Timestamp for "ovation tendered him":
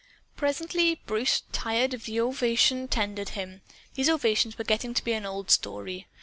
2.21-3.61